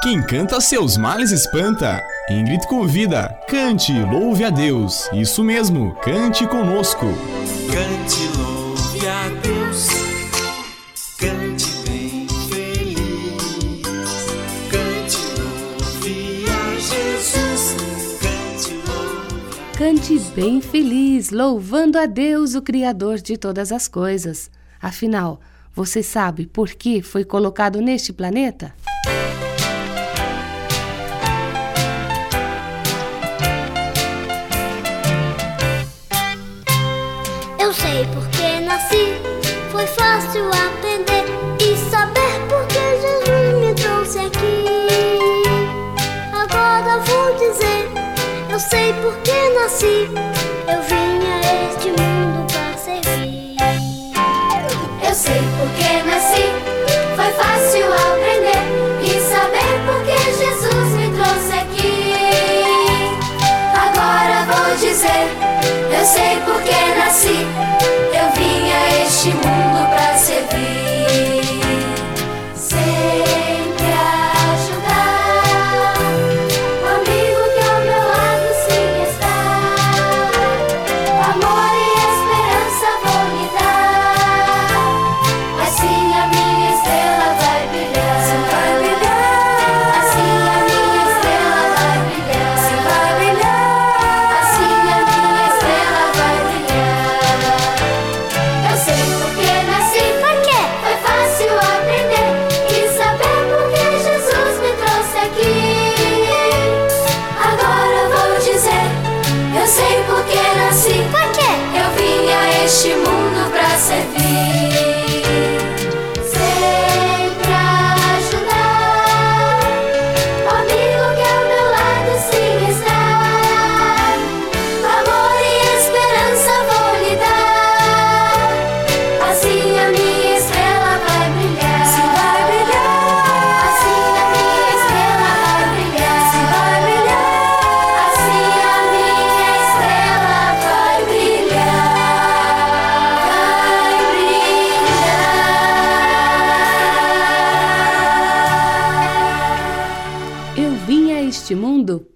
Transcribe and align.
Quem 0.00 0.22
canta 0.22 0.60
seus 0.60 0.96
males 0.96 1.32
espanta. 1.32 2.00
Ingrid 2.30 2.64
convida. 2.68 3.36
Cante, 3.48 3.92
louve 3.92 4.44
a 4.44 4.50
Deus. 4.50 5.10
Isso 5.12 5.42
mesmo, 5.42 5.92
cante 5.96 6.46
conosco. 6.46 7.06
Cante, 7.66 8.38
louve 8.38 9.08
a 9.08 9.28
Deus. 9.42 9.88
Cante 11.18 11.66
bem 11.84 12.28
feliz. 12.48 12.98
Cante, 14.70 15.18
louve 15.36 16.44
a 16.48 16.74
Jesus. 16.78 17.74
Cante, 18.20 18.74
louve. 18.86 19.76
Cante 19.76 20.18
bem 20.32 20.60
feliz, 20.60 21.30
louvando 21.32 21.98
a 21.98 22.06
Deus, 22.06 22.54
o 22.54 22.62
Criador 22.62 23.18
de 23.18 23.36
todas 23.36 23.72
as 23.72 23.88
coisas. 23.88 24.48
Afinal, 24.80 25.40
você 25.74 26.04
sabe 26.04 26.46
por 26.46 26.68
que 26.68 27.02
foi 27.02 27.24
colocado 27.24 27.80
neste 27.80 28.12
planeta? 28.12 28.72
Sei 37.80 38.04
porque 38.12 38.60
nasci, 38.60 39.20
foi 39.70 39.86
fácil 39.86 40.48
aprender 40.48 41.24
e 41.60 41.76
saber 41.90 42.40
porque 42.48 42.82
Jesus 43.04 43.54
me 43.60 43.74
trouxe 43.74 44.18
aqui. 44.18 44.64
Agora 46.32 46.98
vou 46.98 47.32
dizer, 47.34 47.88
eu 48.50 48.58
sei 48.58 48.92
porque 48.94 49.48
nasci, 49.54 50.08
eu 50.66 50.82
vim 50.82 51.20
a 51.26 51.70
este 51.70 51.88
mundo 51.90 52.27
eu 65.98 66.04
sei 66.04 66.38
porque 66.44 66.94
nasci, 66.96 67.28
eu 67.28 68.30
vim 68.40 68.70
a 68.70 69.02
este 69.02 69.30
mundo 69.30 69.67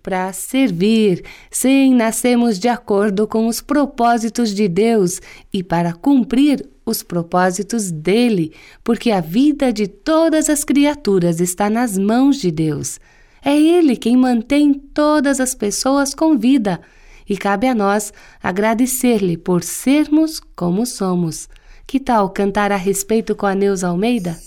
para 0.03 0.33
servir. 0.33 1.25
Sim, 1.51 1.95
nascemos 1.95 2.59
de 2.59 2.69
acordo 2.69 3.27
com 3.27 3.47
os 3.47 3.61
propósitos 3.61 4.55
de 4.55 4.69
Deus 4.69 5.21
e 5.53 5.63
para 5.63 5.93
cumprir 5.93 6.69
os 6.85 7.03
propósitos 7.03 7.91
dele, 7.91 8.53
porque 8.83 9.11
a 9.11 9.21
vida 9.21 9.73
de 9.73 9.87
todas 9.87 10.51
as 10.51 10.65
criaturas 10.65 11.41
está 11.41 11.71
nas 11.71 11.97
mãos 11.97 12.37
de 12.37 12.51
Deus. 12.51 12.99
É 13.45 13.57
Ele 13.57 13.97
quem 13.97 14.17
mantém 14.17 14.73
todas 14.73 15.41
as 15.41 15.55
pessoas 15.55 16.15
com 16.15 16.37
vida 16.37 16.81
e 17.29 17.37
cabe 17.37 17.67
a 17.67 17.75
nós 17.75 18.13
agradecer-lhe 18.43 19.37
por 19.37 19.63
sermos 19.63 20.41
como 20.57 20.85
somos. 20.85 21.49
Que 21.87 22.01
tal 22.01 22.31
cantar 22.31 22.73
a 22.73 22.77
respeito 22.77 23.35
com 23.35 23.47
a 23.47 23.55
Neuza 23.55 23.89
Almeida? 23.89 24.39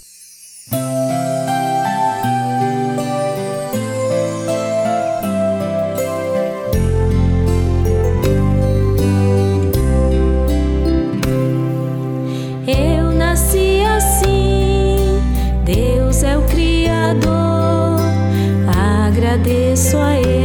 Agradeço 19.07 19.97
a 19.97 20.17
Ele 20.19 20.44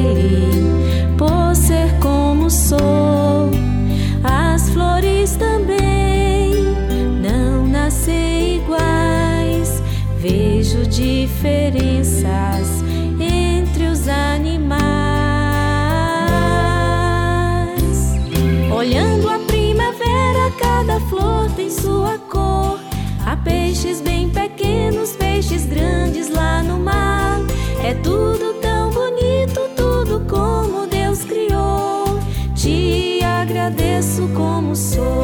sou. 34.81 35.20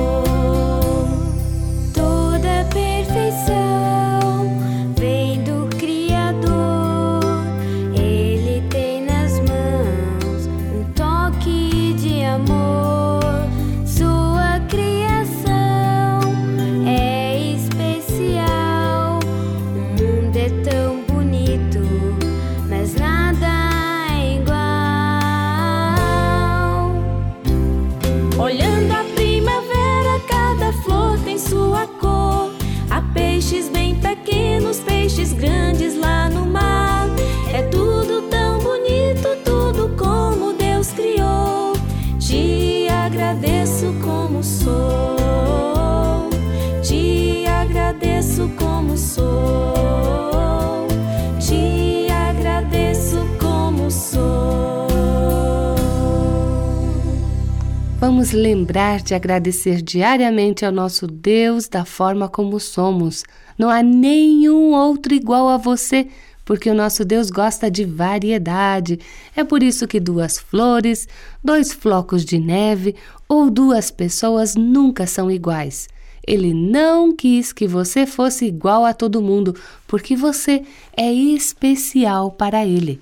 Vamos 58.16 58.32
lembrar 58.32 59.02
de 59.02 59.14
agradecer 59.14 59.82
diariamente 59.82 60.64
ao 60.64 60.72
nosso 60.72 61.06
Deus 61.06 61.68
da 61.68 61.84
forma 61.84 62.30
como 62.30 62.58
somos. 62.58 63.22
Não 63.58 63.68
há 63.68 63.82
nenhum 63.82 64.72
outro 64.72 65.12
igual 65.12 65.50
a 65.50 65.58
você, 65.58 66.08
porque 66.42 66.70
o 66.70 66.74
nosso 66.74 67.04
Deus 67.04 67.28
gosta 67.28 67.70
de 67.70 67.84
variedade. 67.84 68.98
É 69.36 69.44
por 69.44 69.62
isso 69.62 69.86
que 69.86 70.00
duas 70.00 70.38
flores, 70.38 71.06
dois 71.44 71.74
flocos 71.74 72.24
de 72.24 72.38
neve 72.38 72.94
ou 73.28 73.50
duas 73.50 73.90
pessoas 73.90 74.54
nunca 74.54 75.06
são 75.06 75.30
iguais. 75.30 75.86
Ele 76.26 76.54
não 76.54 77.14
quis 77.14 77.52
que 77.52 77.68
você 77.68 78.06
fosse 78.06 78.46
igual 78.46 78.86
a 78.86 78.94
todo 78.94 79.20
mundo, 79.20 79.54
porque 79.86 80.16
você 80.16 80.62
é 80.96 81.12
especial 81.12 82.30
para 82.30 82.64
ele. 82.64 82.98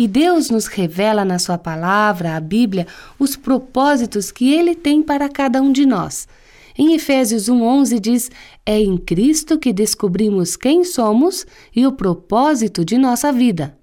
E 0.00 0.08
Deus 0.08 0.48
nos 0.48 0.64
revela 0.64 1.26
na 1.26 1.38
Sua 1.38 1.58
palavra, 1.58 2.34
a 2.34 2.40
Bíblia, 2.40 2.86
os 3.18 3.36
propósitos 3.36 4.32
que 4.32 4.50
Ele 4.50 4.74
tem 4.74 5.02
para 5.02 5.28
cada 5.28 5.60
um 5.60 5.70
de 5.70 5.84
nós. 5.84 6.26
Em 6.74 6.94
Efésios 6.94 7.50
1,11 7.50 8.00
diz: 8.00 8.30
É 8.64 8.80
em 8.80 8.96
Cristo 8.96 9.58
que 9.58 9.74
descobrimos 9.74 10.56
quem 10.56 10.84
somos 10.84 11.44
e 11.76 11.86
o 11.86 11.92
propósito 11.92 12.82
de 12.82 12.96
nossa 12.96 13.30
vida. 13.30 13.76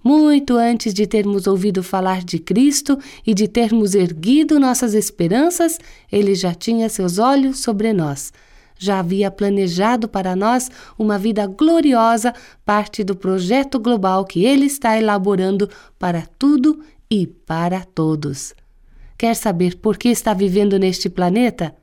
Muito 0.00 0.56
antes 0.56 0.94
de 0.94 1.08
termos 1.08 1.48
ouvido 1.48 1.82
falar 1.82 2.22
de 2.22 2.38
Cristo 2.38 2.96
e 3.26 3.34
de 3.34 3.48
termos 3.48 3.96
erguido 3.96 4.60
nossas 4.60 4.94
esperanças, 4.94 5.80
Ele 6.12 6.36
já 6.36 6.54
tinha 6.54 6.88
seus 6.88 7.18
olhos 7.18 7.58
sobre 7.58 7.92
nós. 7.92 8.32
Já 8.78 8.98
havia 8.98 9.30
planejado 9.30 10.08
para 10.08 10.34
nós 10.34 10.70
uma 10.98 11.18
vida 11.18 11.46
gloriosa, 11.46 12.34
parte 12.64 13.04
do 13.04 13.14
projeto 13.14 13.78
global 13.78 14.24
que 14.24 14.44
Ele 14.44 14.66
está 14.66 14.98
elaborando 14.98 15.68
para 15.98 16.26
tudo 16.38 16.80
e 17.10 17.26
para 17.26 17.84
todos. 17.84 18.54
Quer 19.16 19.36
saber 19.36 19.76
por 19.76 19.96
que 19.96 20.08
está 20.08 20.34
vivendo 20.34 20.78
neste 20.78 21.08
planeta? 21.08 21.74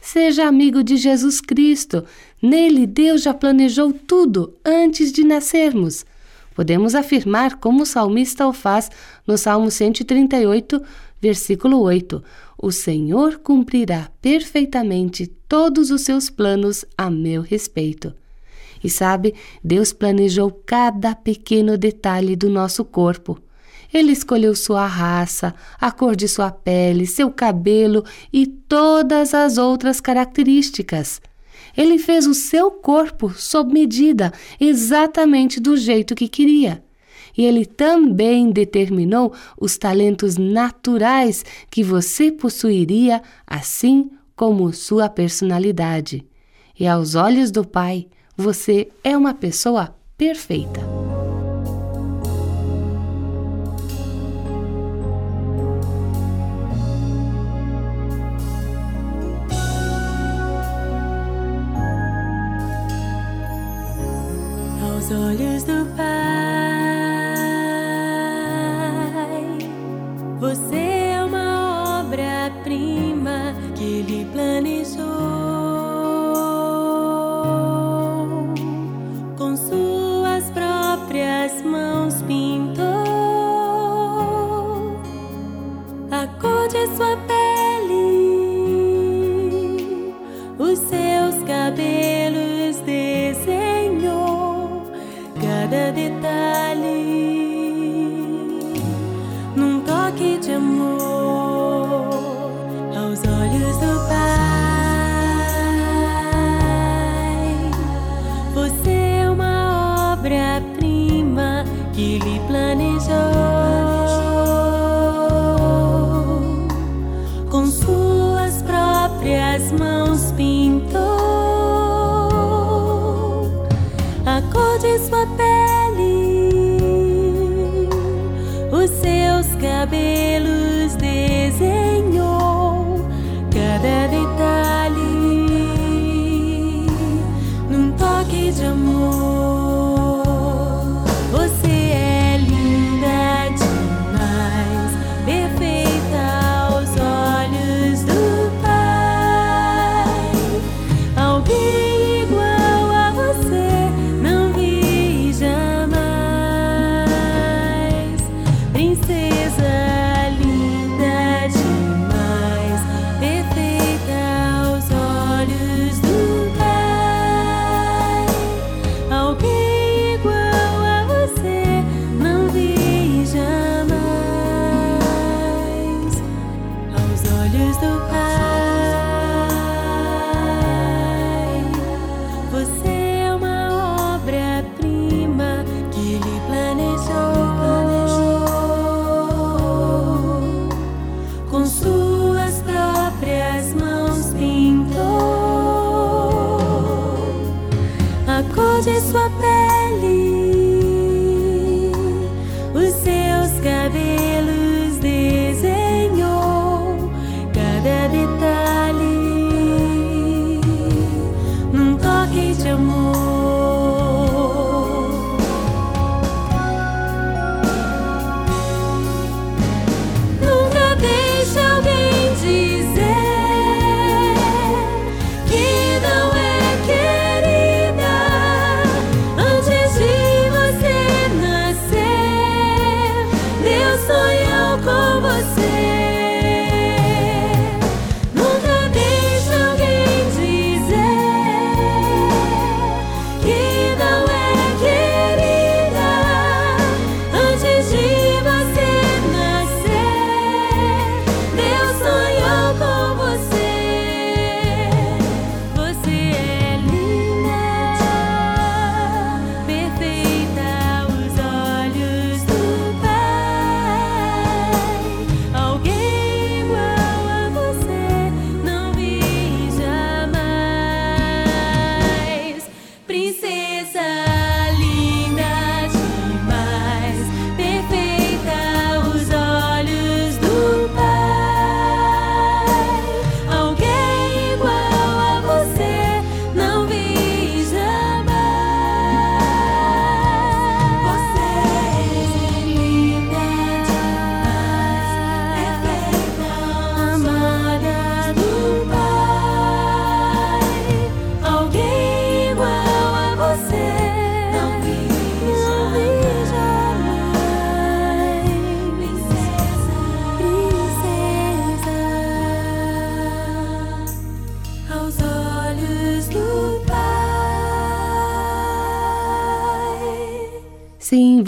Seja 0.00 0.46
amigo 0.46 0.82
de 0.82 0.96
Jesus 0.96 1.40
Cristo. 1.40 2.04
Nele, 2.40 2.86
Deus 2.86 3.22
já 3.22 3.34
planejou 3.34 3.92
tudo 3.92 4.54
antes 4.64 5.12
de 5.12 5.24
nascermos. 5.24 6.06
Podemos 6.54 6.94
afirmar, 6.94 7.56
como 7.56 7.82
o 7.82 7.86
salmista 7.86 8.46
o 8.46 8.52
faz 8.52 8.90
no 9.26 9.36
Salmo 9.36 9.70
138, 9.70 10.82
versículo 11.20 11.80
8: 11.80 12.22
O 12.60 12.72
Senhor 12.72 13.38
cumprirá 13.38 14.10
perfeitamente 14.20 15.28
todos 15.48 15.92
os 15.92 16.02
seus 16.02 16.28
planos 16.28 16.84
a 16.96 17.08
meu 17.08 17.40
respeito. 17.40 18.12
E 18.82 18.90
sabe, 18.90 19.34
Deus 19.62 19.92
planejou 19.92 20.50
cada 20.66 21.14
pequeno 21.14 21.78
detalhe 21.78 22.34
do 22.34 22.50
nosso 22.50 22.84
corpo. 22.84 23.38
Ele 23.94 24.10
escolheu 24.10 24.56
sua 24.56 24.86
raça, 24.86 25.54
a 25.80 25.92
cor 25.92 26.16
de 26.16 26.26
sua 26.26 26.50
pele, 26.50 27.06
seu 27.06 27.30
cabelo 27.30 28.04
e 28.32 28.46
todas 28.46 29.34
as 29.34 29.56
outras 29.56 30.00
características. 30.00 31.22
Ele 31.76 31.96
fez 31.96 32.26
o 32.26 32.34
seu 32.34 32.72
corpo 32.72 33.30
sob 33.30 33.72
medida, 33.72 34.32
exatamente 34.60 35.60
do 35.60 35.76
jeito 35.76 36.14
que 36.14 36.28
queria. 36.28 36.82
E 37.38 37.44
ele 37.44 37.64
também 37.64 38.50
determinou 38.50 39.32
os 39.56 39.78
talentos 39.78 40.36
naturais 40.36 41.44
que 41.70 41.84
você 41.84 42.32
possuiria, 42.32 43.22
assim 43.46 44.10
como 44.34 44.72
sua 44.72 45.08
personalidade. 45.08 46.26
E 46.78 46.84
aos 46.86 47.14
olhos 47.14 47.52
do 47.52 47.64
Pai, 47.64 48.08
você 48.36 48.88
é 49.04 49.16
uma 49.16 49.34
pessoa 49.34 49.94
perfeita. 50.16 50.80
aos 64.80 65.10
olhos 65.10 65.64
do 65.64 65.86
Pai. 65.96 66.27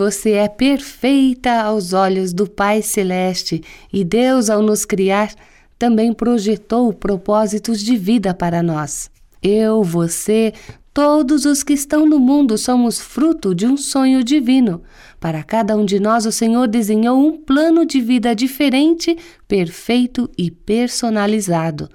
Você 0.01 0.31
é 0.31 0.49
perfeita 0.49 1.61
aos 1.61 1.93
olhos 1.93 2.33
do 2.33 2.49
Pai 2.49 2.81
Celeste 2.81 3.63
e 3.93 4.03
Deus, 4.03 4.49
ao 4.49 4.63
nos 4.63 4.87
criar, 4.87 5.31
também 5.79 6.11
projetou 6.15 6.91
propósitos 6.91 7.83
de 7.83 7.99
vida 7.99 8.33
para 8.33 8.63
nós. 8.63 9.11
Eu, 9.43 9.83
você, 9.83 10.55
todos 10.95 11.45
os 11.45 11.63
que 11.63 11.75
estão 11.75 12.07
no 12.07 12.19
mundo 12.19 12.57
somos 12.57 12.99
fruto 12.99 13.55
de 13.55 13.67
um 13.67 13.77
sonho 13.77 14.25
divino. 14.25 14.81
Para 15.21 15.43
cada 15.43 15.77
um 15.77 15.85
de 15.85 16.01
nós, 16.01 16.25
o 16.25 16.33
Senhor 16.33 16.67
desenhou 16.67 17.21
um 17.21 17.37
plano 17.37 17.85
de 17.85 18.01
vida 18.01 18.35
diferente, 18.35 19.19
perfeito 19.47 20.31
e 20.39 20.51
personalizado. 20.51 21.91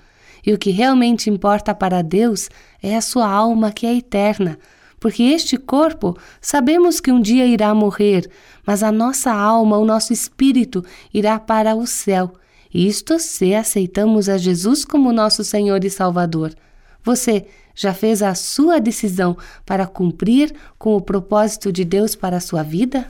E 0.45 0.53
o 0.53 0.59
que 0.59 0.69
realmente 0.69 1.27
importa 1.27 1.73
para 1.73 2.03
Deus 2.03 2.51
é 2.83 2.95
a 2.95 3.01
sua 3.01 3.27
alma 3.27 3.71
que 3.71 3.87
é 3.87 3.95
eterna 3.95 4.59
porque 5.05 5.21
este 5.21 5.55
corpo 5.55 6.17
sabemos 6.41 6.99
que 6.99 7.11
um 7.11 7.21
dia 7.21 7.45
irá 7.45 7.71
morrer, 7.75 8.27
mas 8.65 8.81
a 8.81 8.91
nossa 8.91 9.31
alma, 9.31 9.77
o 9.77 9.85
nosso 9.85 10.11
espírito 10.11 10.83
irá 11.13 11.37
para 11.37 11.75
o 11.75 11.85
céu. 11.85 12.33
Isto 12.73 13.19
se 13.19 13.53
aceitamos 13.53 14.27
a 14.27 14.35
Jesus 14.39 14.83
como 14.83 15.13
nosso 15.13 15.43
Senhor 15.43 15.83
e 15.83 15.91
Salvador. 15.91 16.55
Você 17.03 17.45
já 17.75 17.93
fez 17.93 18.23
a 18.23 18.33
sua 18.33 18.79
decisão 18.79 19.37
para 19.63 19.85
cumprir 19.85 20.55
com 20.75 20.95
o 20.95 21.01
propósito 21.01 21.71
de 21.71 21.85
Deus 21.85 22.15
para 22.15 22.37
a 22.37 22.41
sua 22.41 22.63
vida? 22.63 23.05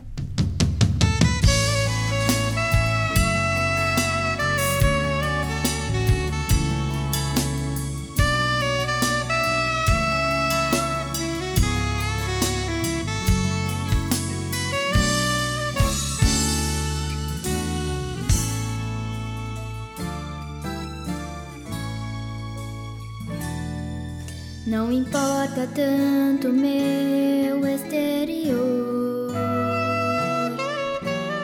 Importa 25.05 25.67
tanto 25.75 26.49
meu 26.49 27.65
exterior, 27.67 29.31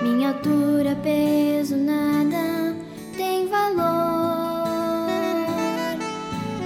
minha 0.01 0.29
altura, 0.29 0.95
peso, 1.03 1.77
nada 1.77 2.75
tem 3.15 3.47
valor. 3.47 4.67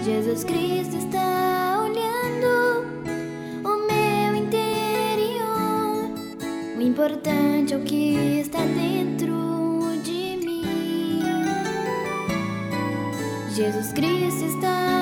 Jesus 0.03 0.45
Cristo 0.45 0.95
está 0.95 1.81
olhando 1.83 2.87
o 3.63 3.87
meu 3.87 4.35
interior. 4.35 6.09
O 6.77 6.81
importante 6.81 7.73
é 7.73 7.77
o 7.77 7.81
que 7.81 8.39
está 8.39 8.59
dentro 8.59 9.99
de 10.01 10.37
mim. 10.37 11.21
Jesus 13.53 13.91
Cristo 13.91 14.45
está 14.45 14.94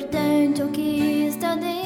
O 0.00 0.02
importante 0.02 0.62
é 0.62 0.64
o 0.64 0.68
que 0.70 1.26
está 1.26 1.54
dentro, 1.54 1.79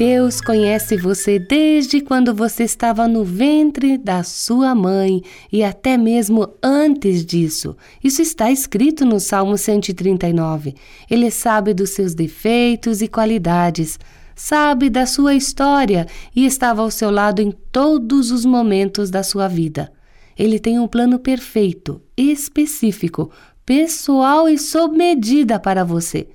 Deus 0.00 0.40
conhece 0.40 0.96
você 0.96 1.38
desde 1.38 2.00
quando 2.00 2.34
você 2.34 2.64
estava 2.64 3.06
no 3.06 3.22
ventre 3.22 3.98
da 3.98 4.22
sua 4.22 4.74
mãe 4.74 5.20
e 5.52 5.62
até 5.62 5.98
mesmo 5.98 6.54
antes 6.62 7.22
disso. 7.22 7.76
Isso 8.02 8.22
está 8.22 8.50
escrito 8.50 9.04
no 9.04 9.20
Salmo 9.20 9.58
139. 9.58 10.74
Ele 11.10 11.30
sabe 11.30 11.74
dos 11.74 11.90
seus 11.90 12.14
defeitos 12.14 13.02
e 13.02 13.08
qualidades, 13.08 13.98
sabe 14.34 14.88
da 14.88 15.04
sua 15.04 15.34
história 15.34 16.06
e 16.34 16.46
estava 16.46 16.80
ao 16.80 16.90
seu 16.90 17.10
lado 17.10 17.42
em 17.42 17.52
todos 17.70 18.30
os 18.30 18.46
momentos 18.46 19.10
da 19.10 19.22
sua 19.22 19.48
vida. 19.48 19.92
Ele 20.34 20.58
tem 20.58 20.78
um 20.78 20.88
plano 20.88 21.18
perfeito, 21.18 22.00
específico, 22.16 23.30
pessoal 23.66 24.48
e 24.48 24.56
sob 24.56 24.96
medida 24.96 25.60
para 25.60 25.84
você. 25.84 26.26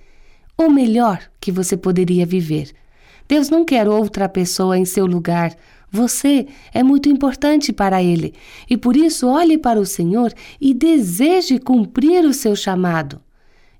O 0.55 0.69
melhor 0.69 1.19
que 1.41 1.51
você 1.51 1.75
poderia 1.75 2.27
viver. 2.27 2.84
Deus 3.27 3.49
não 3.49 3.65
quer 3.65 3.87
outra 3.87 4.29
pessoa 4.29 4.77
em 4.77 4.85
seu 4.85 5.05
lugar. 5.05 5.55
Você 5.91 6.47
é 6.73 6.83
muito 6.83 7.09
importante 7.09 7.71
para 7.71 8.03
Ele 8.03 8.33
e 8.69 8.75
por 8.75 8.95
isso 8.95 9.27
olhe 9.27 9.57
para 9.57 9.79
o 9.79 9.85
Senhor 9.85 10.33
e 10.59 10.73
deseje 10.73 11.57
cumprir 11.57 12.25
o 12.25 12.33
seu 12.33 12.55
chamado. 12.55 13.21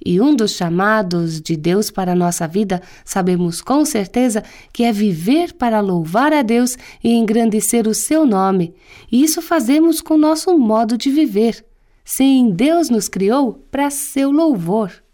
E 0.06 0.22
um 0.22 0.36
dos 0.36 0.52
chamados 0.52 1.42
de 1.42 1.56
Deus 1.56 1.90
para 1.90 2.12
a 2.12 2.16
nossa 2.16 2.48
vida, 2.48 2.82
sabemos 3.04 3.60
com 3.62 3.84
certeza 3.84 4.44
que 4.72 4.84
é 4.84 4.92
viver 4.92 5.54
para 5.54 5.80
louvar 5.80 6.32
a 6.32 6.42
Deus 6.42 6.78
e 7.04 7.14
engrandecer 7.14 7.88
o 7.88 7.94
seu 7.94 8.26
nome. 8.26 8.74
E 9.12 9.24
isso 9.24 9.42
fazemos 9.42 10.02
com 10.02 10.14
o 10.14 10.18
nosso 10.18 10.56
modo 10.58 10.98
de 10.98 11.10
viver. 11.10 11.66
Sim, 12.04 12.52
Deus 12.52 12.90
nos 12.90 13.08
criou 13.08 13.54
para 13.72 13.90
seu 13.90 14.30
louvor. 14.30 15.05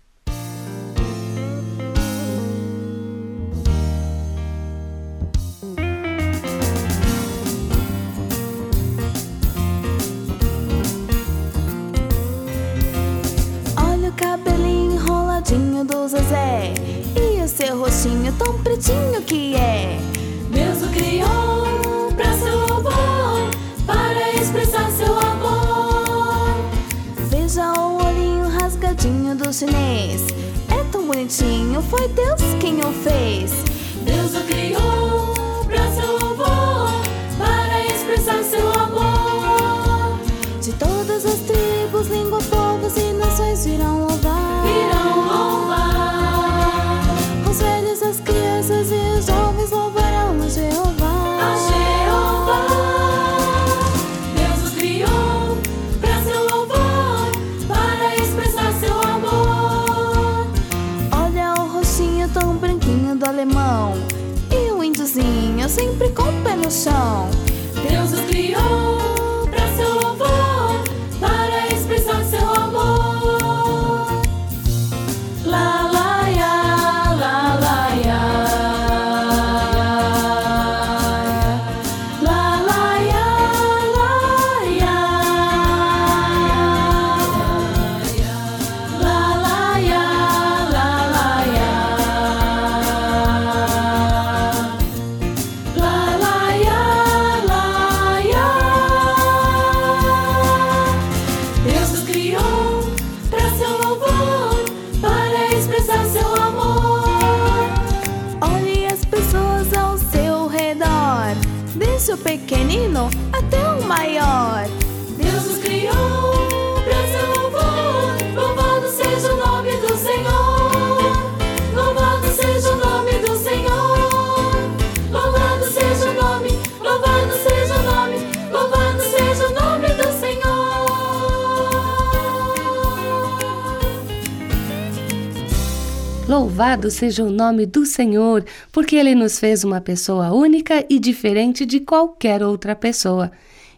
Louvado 136.62 136.92
seja 136.92 137.24
o 137.24 137.32
nome 137.32 137.66
do 137.66 137.88
Senhor, 137.88 138.46
porque 138.72 138.96
Ele 138.96 139.16
nos 139.16 139.40
fez 139.40 139.64
uma 139.64 139.82
pessoa 139.82 140.32
única 140.32 140.86
e 140.88 141.00
diferente 141.00 141.66
de 141.66 141.80
qualquer 141.80 142.44
outra 142.44 142.76
pessoa. 142.76 143.32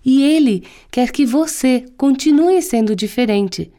E 0.03 0.21
Ele 0.21 0.65
quer 0.91 1.09
que 1.09 1.25
você 1.25 1.85
continue 1.95 2.61
sendo 2.61 2.93
diferente. 2.93 3.71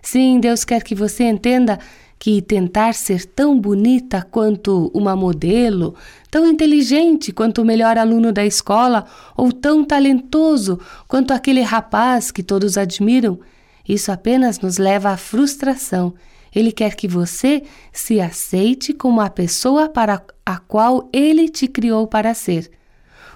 Sim, 0.00 0.38
Deus 0.38 0.64
quer 0.64 0.84
que 0.84 0.94
você 0.94 1.24
entenda 1.24 1.76
que 2.20 2.40
tentar 2.40 2.94
ser 2.94 3.24
tão 3.24 3.58
bonita 3.58 4.24
quanto 4.30 4.92
uma 4.94 5.16
modelo, 5.16 5.96
tão 6.30 6.46
inteligente 6.46 7.32
quanto 7.32 7.62
o 7.62 7.64
melhor 7.64 7.98
aluno 7.98 8.32
da 8.32 8.46
escola, 8.46 9.06
ou 9.36 9.50
tão 9.50 9.84
talentoso 9.84 10.78
quanto 11.08 11.32
aquele 11.32 11.62
rapaz 11.62 12.30
que 12.30 12.44
todos 12.44 12.78
admiram, 12.78 13.40
isso 13.88 14.12
apenas 14.12 14.60
nos 14.60 14.78
leva 14.78 15.10
à 15.10 15.16
frustração. 15.16 16.14
Ele 16.54 16.72
quer 16.72 16.94
que 16.94 17.08
você 17.08 17.62
se 17.92 18.20
aceite 18.20 18.92
como 18.92 19.20
a 19.20 19.30
pessoa 19.30 19.88
para 19.88 20.22
a 20.44 20.58
qual 20.58 21.08
ele 21.12 21.48
te 21.48 21.66
criou 21.66 22.06
para 22.06 22.34
ser. 22.34 22.70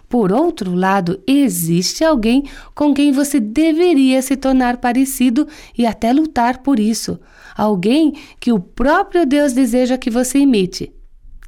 Por 0.08 0.32
outro 0.32 0.74
lado, 0.74 1.20
existe 1.26 2.04
alguém 2.04 2.44
com 2.74 2.94
quem 2.94 3.10
você 3.10 3.40
deveria 3.40 4.22
se 4.22 4.36
tornar 4.36 4.76
parecido 4.76 5.48
e 5.76 5.84
até 5.84 6.12
lutar 6.12 6.58
por 6.58 6.78
isso. 6.78 7.18
Alguém 7.56 8.14
que 8.38 8.52
o 8.52 8.60
próprio 8.60 9.26
Deus 9.26 9.52
deseja 9.52 9.98
que 9.98 10.10
você 10.10 10.38
imite. 10.38 10.92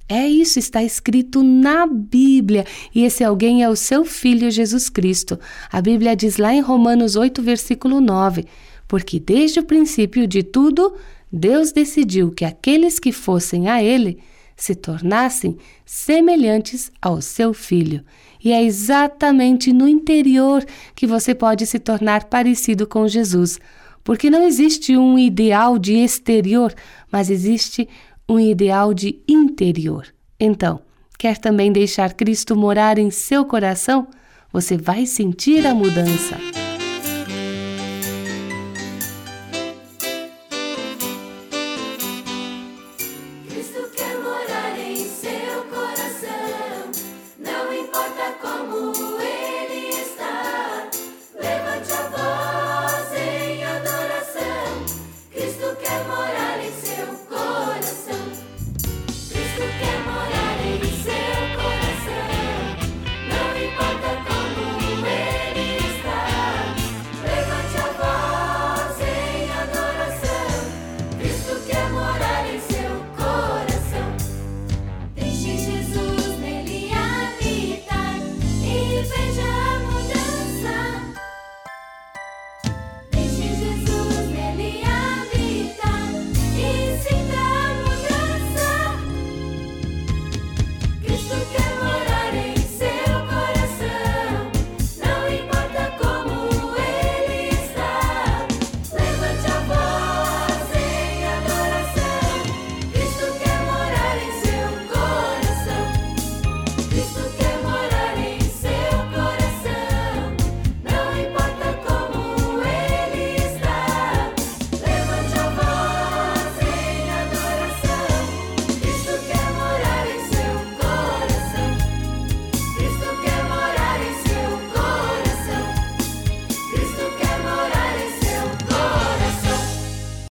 É 0.08 0.26
isso, 0.26 0.58
está 0.58 0.82
escrito 0.82 1.42
na 1.42 1.86
Bíblia, 1.86 2.64
e 2.94 3.04
esse 3.04 3.22
alguém 3.22 3.62
é 3.62 3.68
o 3.68 3.76
seu 3.76 4.06
filho 4.06 4.50
Jesus 4.50 4.88
Cristo. 4.88 5.38
A 5.70 5.82
Bíblia 5.82 6.16
diz 6.16 6.38
lá 6.38 6.54
em 6.54 6.62
Romanos 6.62 7.14
8, 7.14 7.42
versículo 7.42 8.00
9: 8.00 8.46
Porque 8.88 9.20
desde 9.20 9.60
o 9.60 9.64
princípio 9.64 10.26
de 10.26 10.42
tudo, 10.42 10.94
Deus 11.32 11.72
decidiu 11.72 12.30
que 12.30 12.44
aqueles 12.44 12.98
que 12.98 13.12
fossem 13.12 13.68
a 13.68 13.82
Ele 13.82 14.18
se 14.56 14.74
tornassem 14.74 15.56
semelhantes 15.84 16.90
ao 17.00 17.20
seu 17.20 17.54
filho. 17.54 18.02
E 18.42 18.52
é 18.52 18.62
exatamente 18.62 19.72
no 19.72 19.88
interior 19.88 20.64
que 20.94 21.06
você 21.06 21.34
pode 21.34 21.66
se 21.66 21.78
tornar 21.78 22.24
parecido 22.24 22.86
com 22.86 23.06
Jesus, 23.06 23.58
porque 24.02 24.30
não 24.30 24.42
existe 24.42 24.96
um 24.96 25.18
ideal 25.18 25.78
de 25.78 25.94
exterior, 25.94 26.74
mas 27.10 27.30
existe 27.30 27.88
um 28.28 28.38
ideal 28.38 28.92
de 28.92 29.20
interior. 29.28 30.06
Então, 30.38 30.80
quer 31.18 31.38
também 31.38 31.72
deixar 31.72 32.14
Cristo 32.14 32.56
morar 32.56 32.98
em 32.98 33.10
seu 33.10 33.44
coração? 33.44 34.08
Você 34.52 34.76
vai 34.76 35.06
sentir 35.06 35.66
a 35.66 35.74
mudança. 35.74 36.67